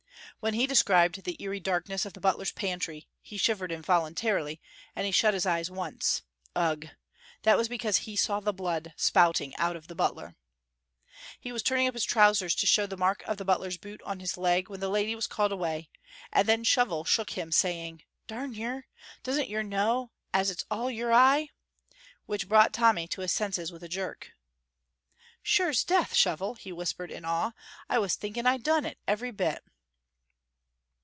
[0.39, 4.59] When he described the eerie darkness of the butler's pantry, he shivered involuntarily,
[4.95, 6.23] and he shut his eyes once
[6.55, 6.87] ugh!
[7.43, 10.35] that was because he saw the blood spouting out of the butler.
[11.39, 14.19] He was turning up his trousers to show the mark of the butler's boot on
[14.19, 15.91] his leg when the lady was called away,
[16.33, 18.87] and then Shovel shook him, saying: "Darn yer,
[19.21, 21.49] doesn't yer know as it's all your eye?"
[22.25, 24.31] which brought Tommy to his senses with a jerk.
[25.43, 27.51] "Sure's death, Shovel," he whispered, in awe,
[27.87, 29.63] "I was thinking I done it, every bit!"